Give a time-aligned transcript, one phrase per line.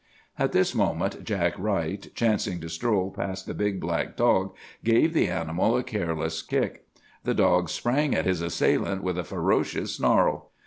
[0.39, 5.27] "At this moment Jack Wright, chancing to stroll past the big black dog, gave the
[5.27, 6.87] animal a careless kick.
[7.23, 10.53] The dog sprang at his assailant with a ferocious snarl.